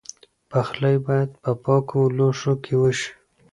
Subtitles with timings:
[0.49, 3.11] پخلی باید په پاکو لوښو کې وشي.